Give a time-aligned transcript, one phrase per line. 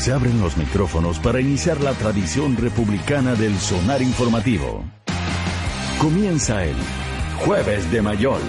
[0.00, 4.82] Se abren los micrófonos para iniciar la tradición republicana del sonar informativo.
[6.00, 6.74] Comienza el
[7.40, 8.40] Jueves de Mayol.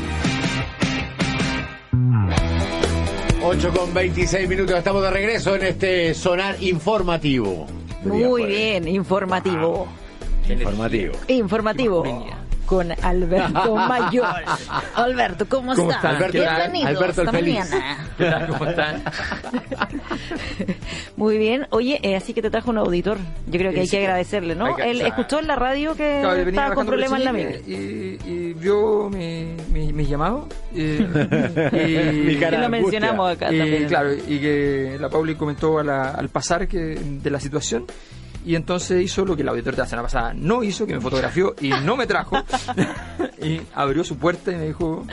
[3.44, 7.68] 8 con 26 minutos, estamos de regreso en este sonar informativo.
[8.06, 9.90] Muy bien, informativo.
[10.48, 11.14] Informativo.
[11.28, 12.41] Informativo.
[12.72, 14.26] Con Alberto Mayor.
[14.96, 16.06] Alberto, ¿cómo, ¿Cómo estás?
[16.06, 16.16] están?
[16.16, 16.38] Alberto
[17.04, 17.60] el esta feliz.
[17.70, 17.98] mañana.
[18.18, 18.48] ¿Qué tal?
[18.48, 19.04] ¿Cómo están?
[21.18, 21.68] Muy bien.
[21.72, 23.18] Oye, eh, así que te trajo un auditor.
[23.48, 24.78] Yo creo que Eh, hay que agradecerle, ¿no?
[24.78, 27.60] Él escuchó en la radio que Claro, estaba con problemas en la micro.
[27.68, 30.46] y, y vio mi, mi, mis llamados.
[30.74, 31.06] eh,
[31.74, 33.86] y, Y lo mencionamos acá y, también.
[33.90, 37.86] claro, y que la Pauli comentó a la- al pasar que, de la situación.
[38.46, 41.02] Y entonces hizo lo que el auditor de la semana pasada no hizo, que me
[41.02, 42.38] fotografió y no me trajo.
[43.42, 45.06] y abrió su puerta y me dijo,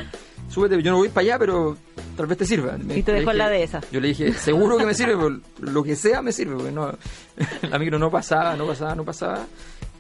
[0.48, 1.76] súbete, yo no voy para allá, pero
[2.16, 2.76] tal vez te sirva.
[2.78, 3.80] Me- Y te dejó dije- la de esa.
[3.92, 6.90] Yo le dije, seguro que me sirve, pero lo que sea me sirve, porque no,
[7.68, 9.46] la micro no pasaba, no pasaba, no pasaba.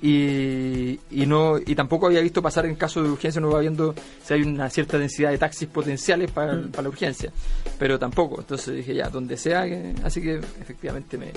[0.00, 3.94] Y, y no y tampoco había visto pasar en caso de urgencia, no va viendo
[4.24, 6.68] si hay una cierta densidad de taxis potenciales para, Mm.
[6.70, 7.32] para la urgencia.
[7.78, 11.32] Pero tampoco, entonces dije ya, donde sea, que- así que efectivamente me,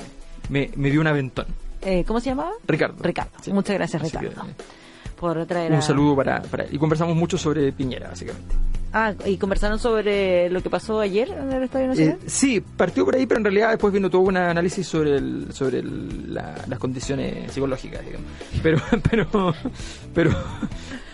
[0.49, 1.47] me, me dio un aventón.
[1.81, 2.51] Eh, ¿Cómo se llamaba?
[2.67, 2.95] Ricardo.
[3.01, 3.31] Ricardo.
[3.41, 3.51] Sí.
[3.53, 4.47] Muchas gracias, que, Ricardo.
[4.49, 4.53] eh,
[5.19, 5.75] por traer a...
[5.75, 6.65] Un saludo para, para...
[6.71, 8.55] Y conversamos mucho sobre Piñera, básicamente.
[8.93, 12.17] Ah, y conversaron sobre lo que pasó ayer en el Estadio Eh, Nacional.
[12.25, 15.79] sí, partió por ahí, pero en realidad después vino todo un análisis sobre el, sobre
[15.79, 18.27] el- la- las condiciones psicológicas, digamos.
[18.61, 18.77] Pero,
[19.09, 19.53] pero,
[20.13, 20.31] pero,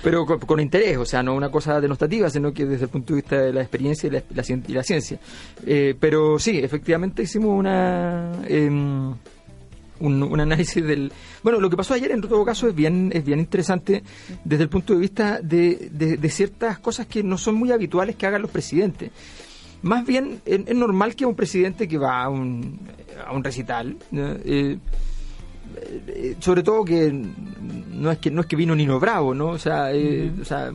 [0.04, 3.14] pero con, con interés, o sea, no una cosa denostativa, sino que desde el punto
[3.14, 5.20] de vista de la experiencia y la, la y la ciencia.
[5.66, 9.14] Eh, pero sí, efectivamente hicimos una em,
[10.00, 11.12] un, un análisis del
[11.44, 14.04] bueno lo que pasó ayer en todo caso es bien es bien interesante
[14.44, 18.16] desde el punto de vista de, de- de ciertas cosas que no son muy habituales
[18.16, 19.12] que hagan los presidentes.
[19.84, 22.80] Más bien es, es normal que un presidente que va a un,
[23.26, 23.96] a un recital.
[24.12, 24.78] Eh,
[26.08, 29.58] eh, sobre todo que no es que no es que vino Nino Bravo no o
[29.60, 30.72] sea, eh, o sea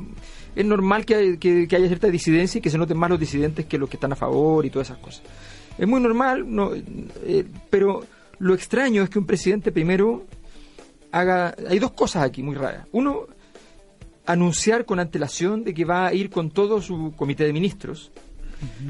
[0.55, 3.65] es normal que, que, que haya cierta disidencia y que se noten más los disidentes
[3.65, 5.23] que los que están a favor y todas esas cosas.
[5.79, 8.05] Es muy normal no Eh, pero
[8.39, 10.27] lo extraño es que un presidente primero
[11.11, 13.27] haga hay dos cosas aquí muy raras uno
[14.27, 18.13] anunciar con antelación de que va a ir con todo su comité de ministros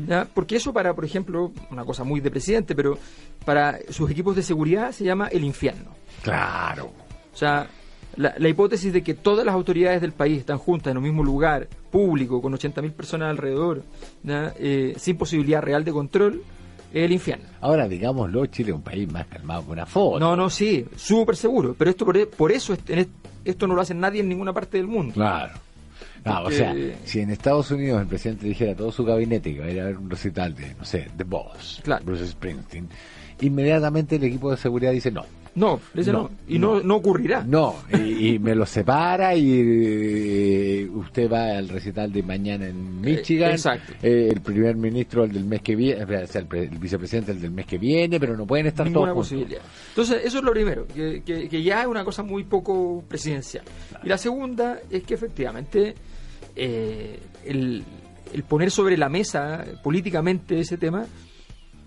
[0.07, 0.27] ¿ya?
[0.33, 2.99] Porque eso para, por ejemplo, una cosa muy de presidente, pero
[3.45, 5.93] para sus equipos de seguridad se llama el infierno.
[6.23, 6.93] Claro.
[7.33, 7.69] O sea,
[8.17, 11.25] la, la hipótesis de que todas las autoridades del país están juntas en un mismo
[11.25, 13.83] lugar, público, con 80.000 personas alrededor.
[14.27, 16.43] Eh, sin posibilidad real de control,
[16.93, 17.45] el infierno.
[17.61, 20.21] Ahora, digámoslo, Chile es un país más calmado que una foto.
[20.21, 21.75] No, no, sí, súper seguro.
[21.79, 22.77] Pero esto por, por eso
[23.45, 25.15] esto no lo hace nadie en ninguna parte del mundo.
[25.15, 25.53] Claro.
[26.25, 29.53] No, Porque- o sea, si en Estados Unidos el presidente dijera a todo su gabinete
[29.55, 32.05] que va a ir a ver un recital de, no sé, The Boss, Claro.
[32.05, 32.89] Bruce Springsteen,
[33.41, 35.25] inmediatamente el equipo de seguridad dice no.
[35.55, 36.97] No, no, No, y no, no.
[36.97, 37.45] ocurrirá.
[37.47, 43.01] No, y, y me lo separa y eh, usted va al recital de mañana en
[43.01, 43.51] Michigan.
[43.51, 43.93] Eh, exacto.
[44.03, 47.41] eh, el primer ministro el del mes que viene, o sea, el, el vicepresidente el
[47.43, 49.47] del mes que viene, pero no pueden estar ninguna todos juntos.
[49.47, 49.63] posibilidad.
[49.91, 53.65] Entonces, eso es lo primero, que, que- que ya es una cosa muy poco presidencial.
[54.03, 55.95] Y la segunda es que efectivamente
[56.57, 57.83] eh, el,
[58.33, 61.05] el poner sobre la mesa políticamente ese tema,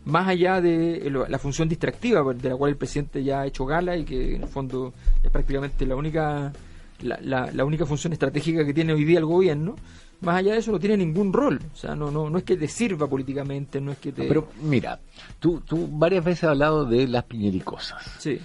[0.06, 3.66] más allá de la función distractiva pues, de la cual el presidente ya ha hecho
[3.66, 4.94] gala y que en el fondo
[5.24, 6.54] es prácticamente la única
[7.02, 9.76] la, la- la única función estratégica que tiene hoy día el gobierno,
[10.22, 11.60] más allá de eso no tiene ningún rol.
[11.74, 14.22] O sea, no, no, no es que te sirva políticamente, no es que te...
[14.24, 15.00] No, Pero mira,
[15.40, 18.02] tú, tú varias veces has hablado de las piñericosas.
[18.20, 18.40] sí.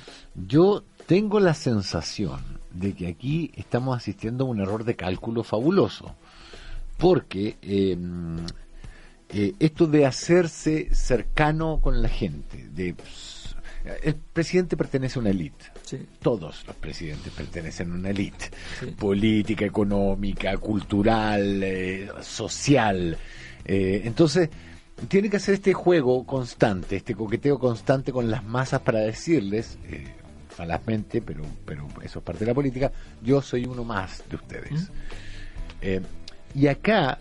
[0.49, 2.41] Yo tengo la sensación
[2.73, 6.15] de que aquí estamos asistiendo a un error de cálculo fabuloso.
[6.99, 7.97] Porque eh,
[9.33, 13.55] eh, esto de hacerse cercano con la gente, de pues,
[14.03, 15.65] el presidente pertenece a una élite.
[15.85, 15.99] Sí.
[16.21, 18.87] Todos los presidentes pertenecen a una élite Sí.
[18.87, 23.17] política, económica, cultural, eh, social.
[23.65, 24.51] Eh, entonces,
[25.09, 30.05] tiene que hacer este juego constante, este coqueteo constante con las masas para decirles, eh,
[30.51, 32.93] falazmente, pero, pero eso es parte de la política,
[33.23, 34.91] yo soy uno más de ustedes.
[35.81, 36.03] Eh,
[36.55, 37.19] y acá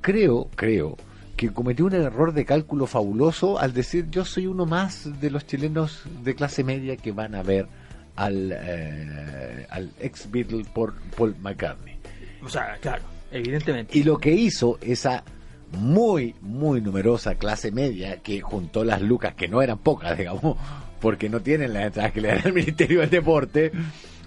[0.00, 0.96] creo, creo
[1.38, 5.46] que cometió un error de cálculo fabuloso al decir yo soy uno más de los
[5.46, 7.68] chilenos de clase media que van a ver
[8.16, 11.94] al, eh, al ex Beatle por Paul McCartney.
[12.42, 13.96] O sea, claro, evidentemente.
[13.96, 15.22] Y lo que hizo esa
[15.70, 20.56] muy, muy numerosa clase media que juntó las lucas, que no eran pocas, digamos,
[21.00, 23.70] porque no tienen las entradas que le dan al Ministerio del Deporte,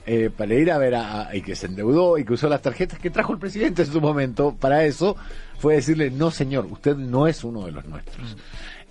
[0.06, 2.62] eh, para ir a ver a, a- y que se endeudó y que usó las
[2.62, 5.16] tarjetas que trajo el presidente en su momento para eso,
[5.60, 8.36] fue decirle, no señor, usted no es uno de los nuestros.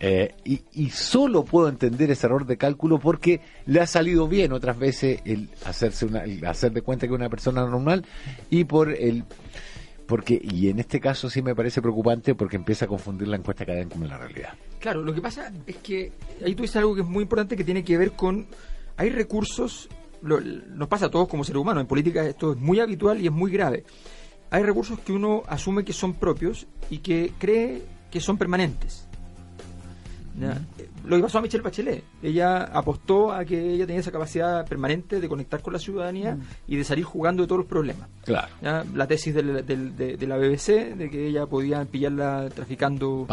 [0.03, 4.53] Eh, y, y solo puedo entender ese error de cálculo porque le ha salido bien
[4.53, 8.07] otras veces el hacerse una, el hacer de cuenta que es una persona normal
[8.49, 9.25] y por el
[10.07, 13.65] porque y en este caso sí me parece preocupante porque empieza a confundir la encuesta
[13.65, 14.55] académica con la realidad.
[14.79, 16.13] Claro, lo que pasa es que
[16.45, 18.47] ahí tú dices algo que es muy importante que tiene que ver con.
[18.97, 19.89] Hay recursos,
[20.23, 23.27] lo- nos pasa a todos como seres humanos, en política esto es muy habitual y
[23.27, 23.85] es muy grave.
[24.51, 29.07] Hay recursos que uno asume que son propios y que cree que son permanentes.
[30.39, 30.53] ¿Ya?
[30.79, 34.65] Eh, Lo que pasó a Michelle Bachelet, ella apostó a que ella tenía esa capacidad
[34.67, 36.39] permanente de conectar con la ciudadanía
[36.69, 38.09] y de salir jugando de todos los problemas.
[38.25, 38.49] Claro.
[38.63, 38.85] ¿ya?
[38.95, 43.27] La tesis del- del- de, de la BBC, de que ella podía pillarla traficando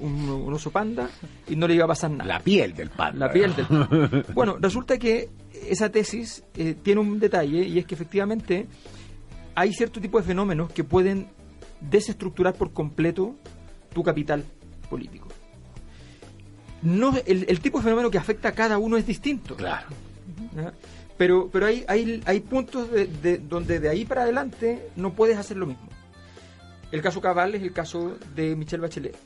[0.00, 1.08] un, un- un oso panda
[1.48, 2.24] y no le iba a pasar nada.
[2.24, 3.18] La piel del pan.
[3.18, 5.28] La piel del Bueno, resulta que
[5.68, 8.66] esa tesis eh, tiene un detalle y es que efectivamente
[9.54, 11.28] hay cierto tipo de fenómenos que pueden
[11.80, 13.34] desestructurar por completo
[13.92, 14.44] tu capital
[14.88, 15.28] político.
[16.82, 19.54] No, el, el tipo de fenómeno que afecta a cada uno es distinto.
[19.56, 19.88] Claro.
[21.18, 25.36] Pero, pero hay, hay, hay puntos de, de- donde de ahí para adelante no puedes
[25.36, 25.88] hacer lo mismo.
[26.90, 29.16] El caso Cabal es el caso de Michelle Bachelet.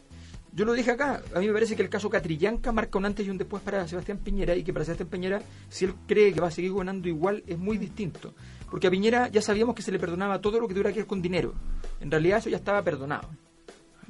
[0.54, 3.26] Yo lo dije acá, a mí me parece que el caso Catrillanca marca un antes
[3.26, 6.40] y un después para Sebastián Piñera y que para Sebastián Piñera, si él cree que
[6.40, 8.34] va a seguir gobernando igual, es muy distinto.
[8.70, 11.06] Porque a Piñera ya sabíamos que se le perdonaba todo lo que tuviera que ver
[11.08, 11.54] con dinero.
[12.00, 13.28] En realidad eso ya estaba perdonado.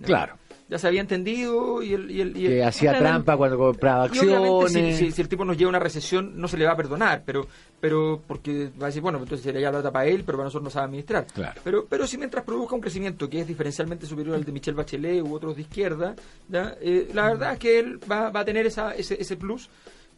[0.03, 0.37] Claro.
[0.67, 2.11] Ya se había entendido y el...
[2.11, 4.33] Y el, y el- Que hacía trampa cuando compraba obviamente si,
[4.79, 4.97] acciones.
[4.99, 7.23] si- si el tipo nos lleva a una recesión no se le va a perdonar,
[7.27, 7.47] pero
[7.81, 10.65] pero porque va a decir, bueno, entonces sería ya plata para él, pero para nosotros
[10.65, 11.27] no sabe administrar.
[11.27, 11.61] Claro.
[11.63, 15.23] Pero pero si mientras produzca un crecimiento que es diferencialmente superior al de Michelle Bachelet
[15.23, 16.15] u otros de izquierda,
[16.49, 16.75] ¿ya?
[16.81, 19.69] Eh, la verdad es que él va, va a tener esa, ese, ese plus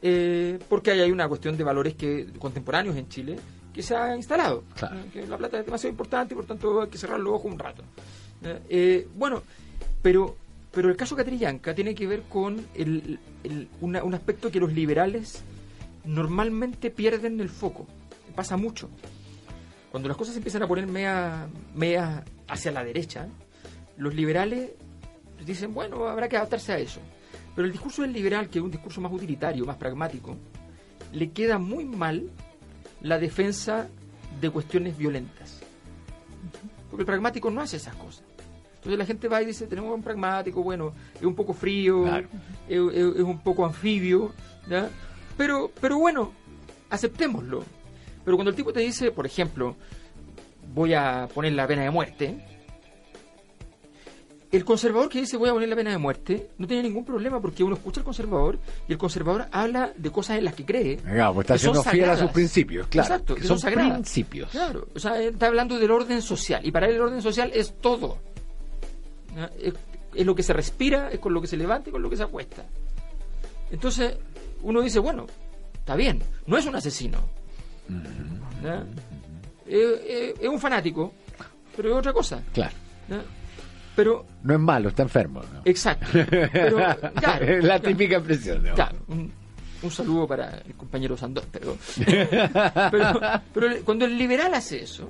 [0.00, 3.36] eh, porque ahí hay una cuestión de valores que contemporáneos en Chile
[3.74, 4.62] que se ha instalado.
[4.78, 4.94] Claro.
[5.04, 5.10] ¿ya?
[5.10, 7.58] Que la plata es demasiado importante y por tanto hay que cerrar los ojos un
[7.58, 7.82] rato.
[8.68, 9.42] Eh, bueno,
[10.02, 10.36] pero
[10.76, 12.66] pero el caso Catrillanca tiene que ver con
[13.80, 15.42] un aspecto que los liberales
[16.04, 17.86] normalmente pierden el foco.
[18.34, 18.90] Pasa mucho.
[19.90, 23.26] Cuando las cosas empiezan a poner media, media hacia la derecha,
[23.96, 24.72] los liberales
[25.46, 27.00] dicen, bueno, habrá que adaptarse a eso.
[27.54, 30.36] Pero el discurso del liberal, que es un discurso más utilitario, más pragmático,
[31.10, 32.28] le queda muy mal
[33.00, 33.88] la defensa
[34.42, 35.62] de cuestiones violentas.
[36.90, 38.24] Porque el pragmático no hace esas cosas.
[38.86, 42.28] Entonces la gente va y dice, tenemos un pragmático, bueno, es un poco frío, Claro.
[42.68, 44.32] es, es- es un poco anfibio,
[44.68, 44.88] ¿ya?
[45.36, 46.32] Pero, pero bueno,
[46.88, 47.64] aceptémoslo.
[48.24, 49.74] Pero cuando el tipo te dice, por ejemplo,
[50.72, 52.36] voy a poner la pena de muerte,
[54.52, 57.40] el conservador que dice voy a poner la pena de muerte no tiene ningún problema
[57.40, 58.58] porque uno escucha al conservador
[58.88, 60.96] y el conservador habla de cosas en las que cree.
[60.98, 63.06] Claro, pues está que son siendo fiel a sus principios, claro.
[63.14, 64.48] Exacto, que que son son principios.
[64.50, 67.50] Claro, o sea, él está hablando del orden social y para él el orden social
[67.54, 68.18] es todo.
[69.60, 69.74] Es,
[70.14, 72.16] es lo que se respira, es con lo que se levanta y con lo que
[72.16, 72.64] se acuesta.
[73.70, 74.16] Entonces,
[74.62, 75.26] uno dice, bueno,
[75.74, 77.18] está bien, no es un asesino.
[78.64, 78.82] Eh,
[79.66, 81.12] eh, es un fanático,
[81.76, 82.42] pero es otra cosa.
[82.52, 82.74] Claro.
[83.08, 83.22] ¿ya?
[83.94, 85.42] Pero, No es malo, está enfermo.
[85.52, 85.62] ¿no?
[85.64, 86.06] exacto.
[86.12, 86.76] Pero,
[87.14, 88.62] claro, la típica impresión.
[88.62, 88.74] ¿no?
[88.74, 89.32] Claro, un,
[89.82, 91.76] un saludo para el compañero Sandor, pero,
[92.90, 93.20] pero,
[93.52, 95.08] pero cuando el liberal hace eso,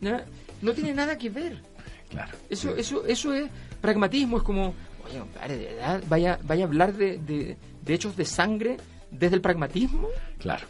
[0.00, 1.73] no tiene nada que ver.
[2.14, 2.32] Claro.
[2.48, 4.74] Eso, eso, eso es pragmatismo, es como,
[5.08, 8.76] oye, compadre, de verdad, vaya, vaya a hablar de, de, de hechos de sangre
[9.10, 10.08] desde el pragmatismo.
[10.38, 10.66] Claro.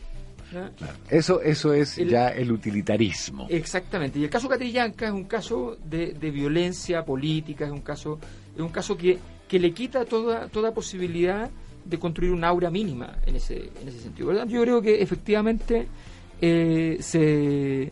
[0.50, 0.72] claro.
[1.10, 3.46] Eso, eso es El- ya el utilitarismo.
[3.50, 4.18] Exactamente.
[4.18, 8.18] Y el caso Catrillanca es un caso de, de violencia política, es un caso,
[8.54, 11.50] es un caso que, que le quita toda, toda posibilidad
[11.84, 14.28] de construir una aura mínima en ese, en ese sentido.
[14.28, 14.46] ¿verdad?
[14.48, 15.86] Yo creo que efectivamente
[16.40, 17.90] eh, se,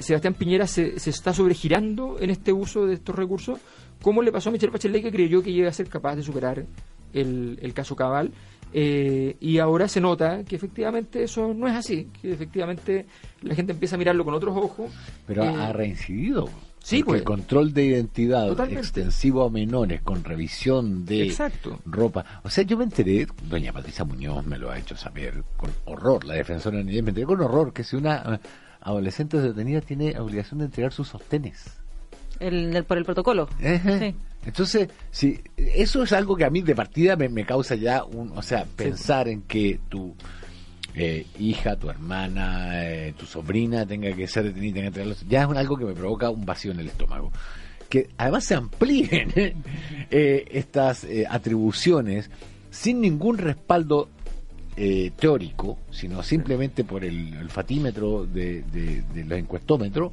[0.00, 3.58] Sebastián Piñera se, se está sobregirando en este uso de estos recursos,
[4.02, 6.64] como le pasó a Michelle Bachelet, que creyó que iba a ser capaz de superar
[7.12, 8.32] el, el caso Cabal.
[8.72, 13.06] Eh, y ahora se nota que efectivamente eso no es así, que efectivamente
[13.42, 14.90] la gente empieza a mirarlo con otros ojos.
[15.26, 16.48] Pero Eh, ha reincidido.
[16.82, 17.20] sí, pues.
[17.20, 18.80] el control de identidad Totalmente.
[18.80, 21.78] extensivo a menores con revisión de Exacto.
[21.86, 22.40] ropa.
[22.42, 26.24] O sea, yo me enteré, doña Patricia Muñoz me lo ha hecho saber con horror,
[26.24, 28.40] la defensora de niñez, me enteré con horror que si una
[28.86, 31.64] eh, adolescente detenida tiene obligación de entregar sus sostenes.
[32.40, 33.48] El, el- por el protocolo.
[33.58, 34.14] Sí.
[34.44, 38.30] Entonces, si eso es algo que a mí de partida me, me causa ya un,
[38.36, 40.14] o sea, pensar en que tu
[40.94, 45.42] eh, hija, tu hermana, eh, tu sobrina tenga que ser detenida, tenga que tenerlos, ya
[45.42, 47.32] es algo que me provoca un vacío en el estómago.
[47.88, 49.32] Que además se amplíen
[50.10, 52.30] eh, estas eh, atribuciones
[52.70, 54.08] sin ningún respaldo
[54.76, 60.12] eh, teórico, sino simplemente por el olfatímetro de, de, de los encuestómetros,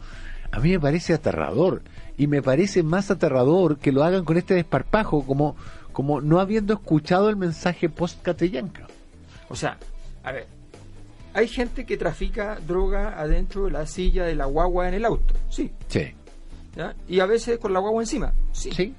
[0.52, 1.82] a mí me parece aterrador.
[2.16, 5.56] Y me parece más aterrador que lo hagan con este desparpajo, como,
[5.92, 8.86] como no habiendo escuchado el mensaje post-Catellanca.
[9.50, 9.78] O sea,
[10.24, 10.46] a ver,
[11.34, 15.34] hay gente que trafica droga adentro de la silla de la guagua en el auto,
[15.50, 15.72] sí.
[15.88, 16.14] Sí.
[16.76, 16.96] ¿ya?
[17.08, 18.72] Y a veces con la guagua encima, sí.
[18.72, 18.94] Sí.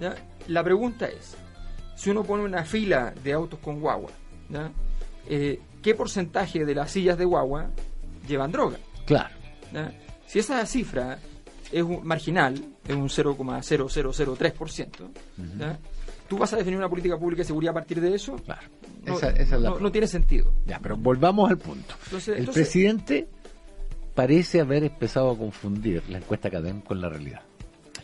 [0.00, 0.16] ¿ya?
[0.48, 1.36] La pregunta es,
[1.94, 4.10] si uno pone una fila de autos con guagua,
[4.48, 4.70] ¿ya?
[5.28, 7.70] Eh, ¿qué porcentaje de las sillas de guagua
[8.26, 8.78] llevan droga?
[9.06, 9.34] Claro.
[9.72, 9.92] ¿ya?
[10.26, 11.18] Si esa cifra
[11.70, 12.54] es un- marginal,
[12.86, 15.10] es un 0,0003%,
[15.58, 15.78] ¿ya?
[16.28, 18.36] ¿tú vas a definir una política pública de seguridad a partir de eso?
[18.36, 18.62] Claro.
[19.04, 20.52] No, Esa, esa es la no- no tiene sentido.
[20.66, 21.94] Ya, pero volvamos al punto.
[22.04, 23.28] Entonces- el entonces- presidente
[24.14, 27.42] parece haber empezado a confundir la encuesta CADEM con la realidad.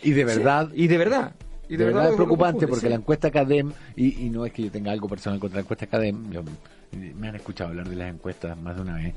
[0.02, 1.34] Y de verdad, Sí, y de verdad.
[1.68, 2.90] Y de, verdad es preocupante porque sí.
[2.90, 5.86] la encuesta CADEM, y, y no es que yo tenga algo personal contra la encuesta
[5.86, 6.42] CADEM, yo-
[6.96, 9.14] me han escuchado hablar de las encuestas más de una vez,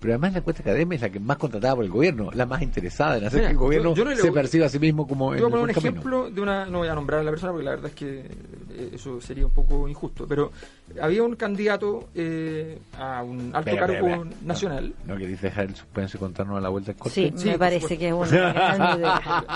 [0.00, 2.62] pero además la encuesta CADEM es la que más contratada por el gobierno, la más
[2.62, 4.78] interesada en hacer Mira, que el gobierno yo- yo no le se perciba a sí
[4.78, 5.90] mismo como Yo voy a poner un camino.
[6.00, 8.20] ejemplo de una, no voy a nombrar a la persona porque la verdad es que
[8.20, 10.52] eh, eso sería un poco injusto, pero
[11.00, 14.94] había un candidato eh, a un alto cargo nacional.
[15.04, 17.14] ¿No, ¿No queréis dejar el suspenso y contarnos a la vuelta del corte?
[17.14, 18.26] Sí, Sí, me parece que es una.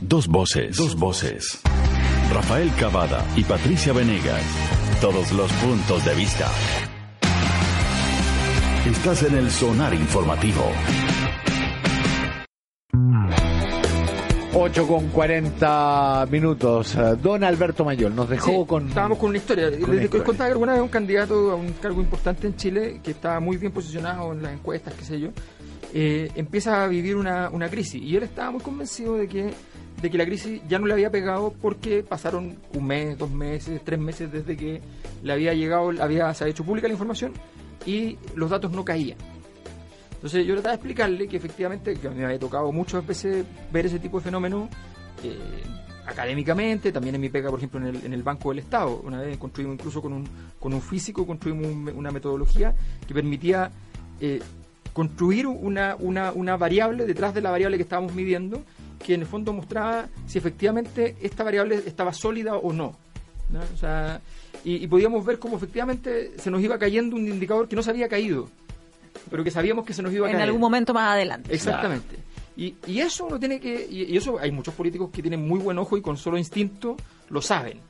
[0.00, 1.60] Dos voces, dos voces.
[2.32, 4.42] Rafael Cavada y Patricia Venegas.
[5.04, 6.50] Todos los puntos de vista.
[8.86, 10.62] Estás en el sonar informativo.
[14.54, 16.96] 8 con 40 minutos.
[17.22, 18.88] Don Alberto Mayor nos dejó Sí, con...
[18.88, 19.66] Estábamos con una historia.
[19.66, 20.24] Una les historia.
[20.24, 23.58] contaba que alguna vez un candidato a un cargo importante en Chile, que estaba muy
[23.58, 25.28] bien posicionado en las encuestas, qué sé yo,
[25.92, 28.00] eh, empieza a vivir una, una crisis.
[28.02, 29.52] Y él estaba muy convencido de que,
[30.04, 33.80] de que la crisis ya no le había pegado porque pasaron un mes, dos meses,
[33.82, 34.82] tres meses desde que
[35.22, 37.32] le había llegado, había, se había hecho pública la información
[37.86, 39.16] y los datos no caían.
[40.16, 43.46] Entonces yo trataba de explicarle que efectivamente, que a mí me había tocado muchas veces
[43.72, 44.68] ver ese tipo de fenómenos
[45.22, 45.38] eh,
[46.06, 49.00] académicamente, también en mi pega, por ejemplo, en el, en el Banco del Estado.
[49.04, 50.28] Una vez construimos incluso con un,
[50.60, 52.74] con un físico, construimos un- una metodología
[53.06, 53.70] que permitía
[54.20, 54.40] eh,
[54.92, 58.62] construir una, una, una variable detrás de la variable que estábamos midiendo,
[59.04, 62.96] que en el fondo mostraba si efectivamente esta variable estaba sólida o no.
[63.50, 63.60] ¿no?
[63.74, 64.20] O sea,
[64.64, 67.90] y, y podíamos ver cómo efectivamente se nos iba cayendo un indicador que no se
[67.90, 68.48] había caído,
[69.30, 70.46] pero que sabíamos que se nos iba a En caer.
[70.48, 71.54] algún momento más adelante.
[71.54, 72.16] Exactamente.
[72.56, 73.86] Y, y eso uno tiene que.
[73.90, 76.96] Y, y eso hay muchos políticos que tienen muy buen ojo y con solo instinto
[77.30, 77.80] lo saben.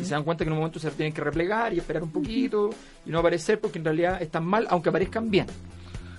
[0.00, 2.12] Y se dan cuenta que en un momento se tienen que replegar y esperar un
[2.12, 2.68] poquito
[3.06, 5.46] y no aparecer porque en realidad están mal, aunque aparezcan bien.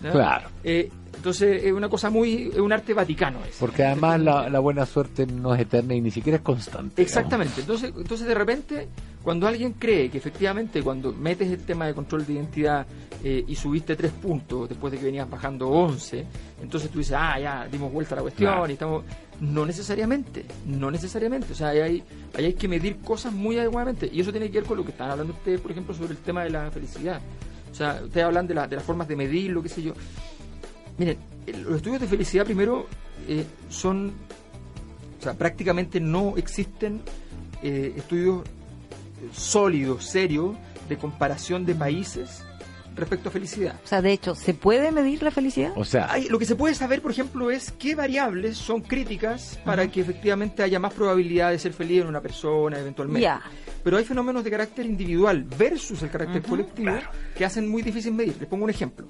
[0.01, 0.50] Claro.
[0.63, 0.89] Eh,
[1.23, 2.49] entonces es una cosa muy.
[2.53, 3.39] Es un arte vaticano.
[3.47, 3.55] ese.
[3.57, 7.01] Porque además la, la buena suerte no es eterna y ni siquiera es constante.
[7.01, 7.61] Exactamente.
[7.61, 8.89] Entonces, entonces de repente,
[9.23, 12.85] cuando alguien cree que efectivamente cuando metes el tema de control de identidad
[13.23, 16.25] eh, y subiste tres puntos después de que venías bajando 11,
[16.61, 18.69] entonces tú dices, ah, ya, dimos vuelta a la cuestión Claro.
[18.69, 19.03] y estamos...
[19.39, 21.53] No necesariamente, no necesariamente.
[21.53, 22.03] O sea, ahí hay,
[22.37, 24.09] ahí hay que medir cosas muy adecuadamente.
[24.11, 26.17] Y eso tiene que ver con lo que están hablando ustedes, por ejemplo, sobre el
[26.17, 27.21] tema de la felicidad.
[27.71, 29.93] O sea, ustedes hablan de, la- de las formas de medir, lo que sé yo.
[30.97, 32.88] Miren, el- los estudios de felicidad primero
[33.27, 34.13] eh, son,
[35.19, 37.01] o sea, prácticamente no existen
[37.62, 38.41] eh, estudios
[39.33, 40.55] sólidos, serios,
[40.89, 42.43] de comparación de países
[42.95, 43.79] respecto a felicidad.
[43.83, 45.71] O sea, de hecho, ¿se puede medir la felicidad?
[45.75, 49.59] O sea, Hay- lo que se puede saber, por ejemplo, es qué variables son críticas
[49.65, 53.21] para que efectivamente haya más probabilidad de ser feliz en una persona eventualmente.
[53.83, 56.91] Pero hay fenómenos de carácter individual versus el carácter colectivo
[57.35, 58.35] que hacen muy difícil medir.
[58.39, 59.07] Les pongo un ejemplo.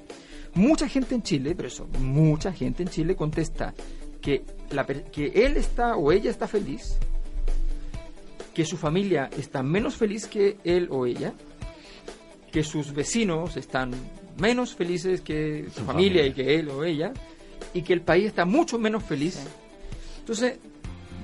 [0.56, 3.74] Mucha gente en Chile, pero eso, mucha gente en Chile contesta
[4.22, 6.98] que, la per- que él está o ella está feliz,
[8.54, 11.34] que su familia está menos feliz que él o ella,
[12.52, 13.92] que sus vecinos están
[14.40, 16.28] menos felices que su, Su familia, familia.
[16.28, 17.14] y que él o ella,
[17.74, 19.40] y que el país está mucho menos feliz.
[20.20, 20.60] Entonces,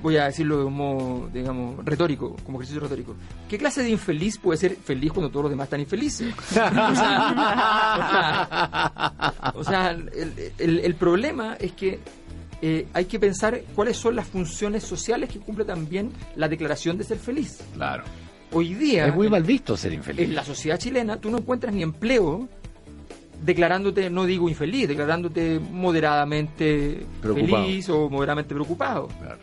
[0.02, 3.14] voy a decirlo de un modo, digamos, retórico, como ejercicio retórico.
[3.48, 6.34] ¿Qué clase de infeliz puede ser feliz cuando todos los demás están infelices?
[6.40, 6.70] o sea,
[9.54, 11.98] o sea, el, el- el problema es que
[12.62, 17.04] eh, hay que pensar cuáles son las funciones sociales que cumple también la declaración de
[17.04, 17.60] ser feliz.
[17.74, 18.04] claro.
[18.52, 20.24] Hoy día, Es muy mal visto ser infeliz.
[20.26, 22.48] en la sociedad chilena, tú no encuentras ni empleo
[23.44, 27.64] declarándote, no digo infeliz, declarándote moderadamente Preocupado.
[27.64, 29.06] feliz o moderadamente preocupado.
[29.20, 29.38] Claro.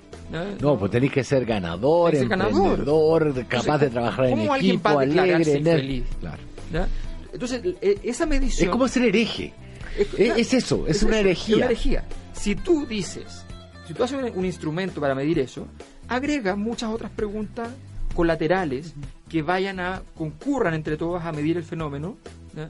[0.62, 2.67] No, pues tenéis que ser ganador, Tenés que ser ganador.
[2.79, 6.03] emprendedor, capaz Entonces, de trabajar en ¿cómo alguien equipo, alegre, infeliz?
[6.19, 6.38] Claro.
[6.74, 6.88] ¿ya?
[7.34, 8.67] Entonces, e- esa medición...
[8.67, 9.53] Es como ser hereje.
[9.98, 11.55] Es, Es- es eso, es una herejía.
[11.55, 12.03] Es una herejía.
[12.34, 13.46] Si tú dices,
[13.88, 15.65] si tú haces un, un instrumento para medir eso,
[16.07, 17.69] agrega muchas otras preguntas
[18.13, 18.93] colaterales
[19.29, 22.17] que vayan a, concurran entre todas a medir el fenómeno,
[22.55, 22.69] ¿ya?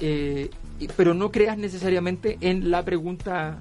[0.00, 0.50] Eh,
[0.96, 3.58] pero no creas necesariamente en la pregunta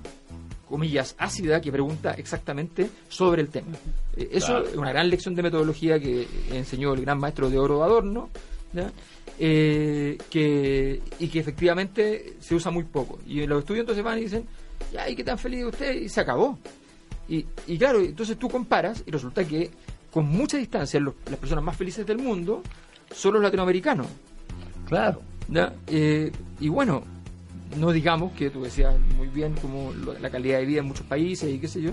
[0.68, 3.78] comillas, ácida que pregunta exactamente sobre el tema.
[4.18, 4.68] Eh, Eso Claro.
[4.68, 8.30] es una gran lección de metodología que enseñó el gran maestro de Oro Adorno,
[8.74, 8.92] ¿ya?
[9.40, 13.20] Eh, que, y que efectivamente se usa muy poco.
[13.28, 14.46] Y los estudios entonces van y dicen,
[14.94, 15.94] ya, ¿y qué tan feliz usted?
[16.02, 16.58] Y se acabó.
[17.28, 19.70] Y, y claro, entonces tú comparas y resulta que
[20.12, 22.62] con mucha distancia los- las personas más felices del mundo
[23.12, 24.08] son los latinoamericanos.
[24.88, 25.22] Claro.
[25.50, 25.74] ¿ya?
[25.88, 27.04] Eh, y bueno,
[27.78, 31.06] no digamos que tú decías muy bien como lo- la calidad de vida en muchos
[31.06, 31.92] países y qué sé yo,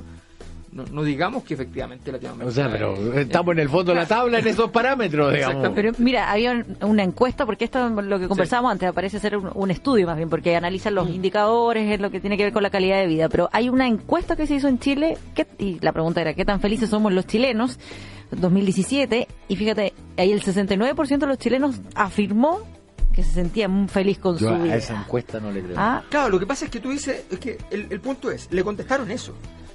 [0.72, 2.48] no, no digamos que efectivamente Latinoamérica...
[2.48, 5.68] O sea, pero estamos en el fondo de la tabla en esos parámetros, digamos.
[5.74, 9.36] Pero mira, había un- una encuesta, porque esto es lo que conversábamos antes, parece ser
[9.36, 12.52] un, un estudio más bien, porque analizan los indicadores, es lo que tiene que ver
[12.54, 13.28] con la calidad de vida.
[13.28, 16.46] Pero hay una encuesta que se hizo en Chile, que, y la pregunta era, ¿qué
[16.46, 17.78] tan felices somos los chilenos?
[18.30, 22.60] 2017, y fíjate, ahí el 69% de los chilenos afirmó
[23.12, 24.76] que se sentía muy feliz con Yo su a vida.
[24.76, 25.76] esa encuesta no le creo.
[25.78, 28.48] Ah, Claro, lo que pasa es que tú dices, es que el, el punto es,
[28.50, 29.34] le contestaron eso.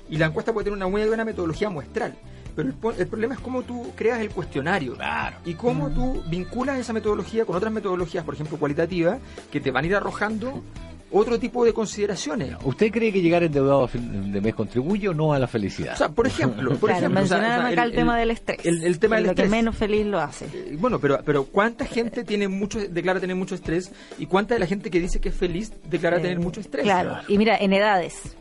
[0.10, 2.16] Y la encuesta puede tener una muy buena metodología muestral.
[2.56, 4.96] Pero el, el problema es cómo tú creas el cuestionario.
[4.96, 5.38] Claro.
[5.46, 9.20] Y cómo tú vinculas esa metodología con otras metodologías, por ejemplo, cualitativas,
[9.52, 10.64] que te van a ir arrojando
[11.12, 12.56] otro tipo de consideraciones.
[12.64, 15.94] ¿Usted cree que llegar endeudado a fin de mes contribuye o no a la felicidad?
[15.94, 18.18] O sea, por ejemplo, por claro, ejemplo, o sea, mencionaron o sea, acá el, tema
[18.18, 18.66] del estrés.
[18.66, 19.52] El, el tema que del lo que estrés.
[19.52, 20.46] menos feliz lo hace.
[20.46, 23.92] Eh, Bueno, pero, pero ¿cuánta gente tiene mucho, declara tener mucho estrés?
[24.18, 26.84] ¿Y cuánta de la gente que dice que es feliz declara tener mucho estrés?
[26.84, 28.36] Claro, y mira, en edades.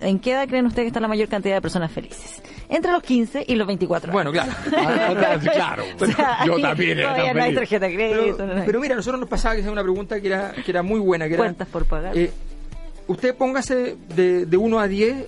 [0.00, 2.42] ¿En qué edad creen ustedes que está la mayor cantidad de personas felices?
[2.68, 4.12] Entre los 15 y los 24 años.
[4.14, 4.52] Bueno, claro.
[4.76, 5.82] Ah, claro.
[6.00, 8.36] O sea, Yo también era Todavía tan no hay tarjeta de crédito.
[8.36, 10.70] Pero, no hay- pero mira, nosotros nos pasaba que era una pregunta que era, que
[10.70, 11.28] era muy buena.
[11.28, 12.16] Que era, por pagar.
[12.16, 12.30] eh,
[13.06, 15.26] usted póngase de, de 1 a 10,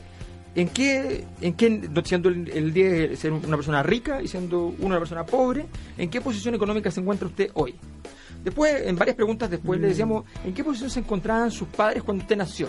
[0.54, 4.86] ¿en qué, en qué siendo el, el 10 ser una persona rica y siendo uno
[4.86, 5.66] una persona pobre,
[5.98, 7.74] ¿en qué posición económica se encuentra usted hoy?
[8.44, 12.22] Después, en varias preguntas después le decíamos, ¿en qué posición se encontraban sus padres cuando
[12.22, 12.68] usted nació?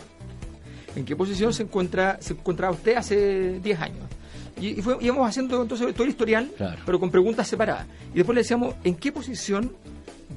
[0.95, 4.03] ¿En qué posición se encuentra se encontraba usted hace 10 años?
[4.61, 6.81] Y, y fue- íbamos haciendo entonces todo el historial, Claro.
[6.85, 7.87] pero con preguntas separadas.
[8.13, 9.71] Y después le decíamos, ¿en qué posición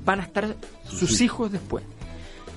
[0.04, 0.56] van a estar
[0.88, 1.84] sus hijos después?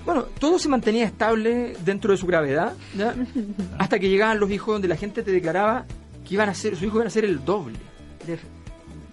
[0.06, 3.14] Bueno, todo se mantenía estable dentro de su gravedad, ¿ya?
[3.78, 5.86] hasta que llegaban los hijos donde la gente te declaraba
[6.28, 7.78] que iban a ser, sus hijos iban a ser el doble.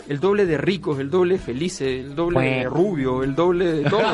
[0.09, 3.91] El doble de ricos, el doble de felices, el doble de rubio, el doble de
[3.91, 4.01] todo.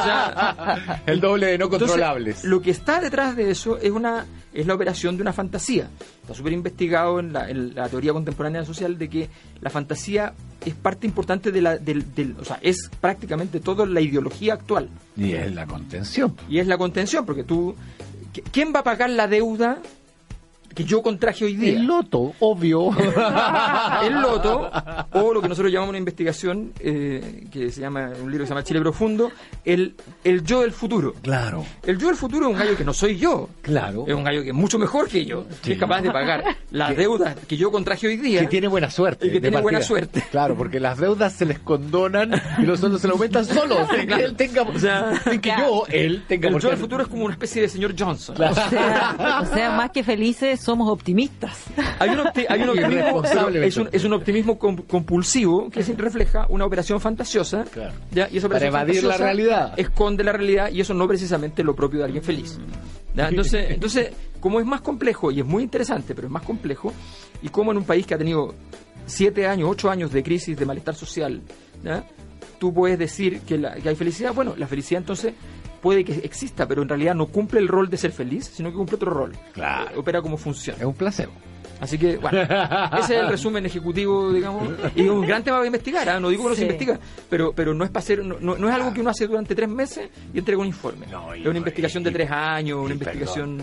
[0.00, 2.44] O sea, El doble de no entonces, controlables.
[2.44, 5.88] lo que está detrás de eso es una es la operación de una fantasía.
[6.22, 9.28] Está súper investigado en la, en la teoría contemporánea social de que
[9.60, 10.32] la fantasía
[10.64, 14.88] es parte importante de la, del, del- o sea, es prácticamente toda la ideología actual.
[15.16, 16.34] Y es la contención.
[16.48, 17.74] Y es la contención, porque tú,
[18.34, 19.78] ¿qui- ¿quién va a pagar la deuda
[20.74, 21.72] que yo contraje hoy día?
[21.72, 22.90] El loto, obvio.
[24.02, 24.70] el loto,
[25.12, 28.50] o lo que nosotros llamamos una investigación, eh, que se llama, un libro que se
[28.54, 29.30] llama Chile Profundo,
[29.64, 31.14] el, el yo del futuro.
[31.22, 33.48] Claro, El yo del futuro es un gallo que no soy yo.
[33.62, 34.04] claro.
[34.06, 36.90] Es un gallo que es mucho mejor que yo, que es capaz de pagar las
[36.90, 38.40] Que- deudas que yo contraje hoy día.
[38.40, 39.26] Que tiene buena suerte.
[39.26, 40.22] Y que tiene buena suerte.
[40.30, 43.88] Claro, porque las deudas se les condonan y los sueldos se le aumentan solos.
[43.94, 47.08] sin que él tenga, sea, sin que yo, él tenga el yo del futuro es
[47.08, 48.34] como una especie de señor Johnson.
[48.36, 48.52] Claro.
[48.52, 51.64] O sea, o sea, más que felices, somos optimistas.
[51.98, 53.22] Hay un, opti- hay un optimismo,
[53.64, 57.64] es un, es un optimismo com- compulsivo que refleja una operación fantasiosa.
[57.64, 57.94] Claro.
[58.10, 58.28] ¿ya?
[58.30, 59.72] Y esa Para evadir la realidad.
[59.78, 62.58] Esconde la realidad y eso no precisamente lo propio de alguien feliz.
[63.14, 63.28] ¿ya?
[63.28, 66.92] Entonces, entonces, como es más complejo y es muy interesante, pero es más complejo,
[67.42, 68.54] y como en un país que ha tenido
[69.06, 71.40] siete años, ocho años de crisis de malestar social,
[71.82, 72.04] ¿ya?
[72.58, 74.34] tú puedes decir que, la- que hay felicidad.
[74.34, 75.32] Bueno, la felicidad entonces
[75.80, 78.76] puede que exista, pero en realidad no cumple el rol de ser feliz, sino que
[78.76, 79.32] cumple otro rol.
[79.52, 80.00] Claro.
[80.00, 80.76] Opera como función.
[80.78, 81.32] Es un placebo.
[81.80, 82.42] Así que, bueno,
[82.98, 86.20] ese es el resumen ejecutivo, digamos, y es un gran tema para investigar, ¿ah?
[86.20, 88.68] no digo que no se investiga, pero, pero no es para hacer, no, no- no
[88.68, 91.06] es algo que uno hace durante tres meses y entrega un informe.
[91.10, 93.62] No, y- es una investigación de tres años, una y investigación...